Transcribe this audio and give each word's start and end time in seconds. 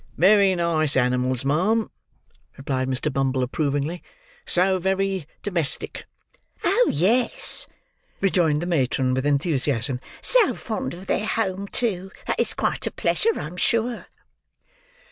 "Very 0.17 0.55
nice 0.55 0.97
animals, 0.97 1.45
ma'am," 1.45 1.91
replied 2.57 2.87
Mr. 2.87 3.13
Bumble, 3.13 3.43
approvingly; 3.43 4.01
"so 4.47 4.79
very 4.79 5.27
domestic." 5.43 6.05
"Oh, 6.63 6.89
yes!" 6.91 7.67
rejoined 8.19 8.63
the 8.63 8.65
matron 8.65 9.13
with 9.13 9.27
enthusiasm; 9.27 9.99
"so 10.23 10.55
fond 10.55 10.95
of 10.95 11.05
their 11.05 11.27
home 11.27 11.67
too, 11.67 12.09
that 12.25 12.39
it's 12.39 12.55
quite 12.55 12.87
a 12.87 12.91
pleasure, 12.91 13.39
I'm 13.39 13.57
sure." 13.57 14.07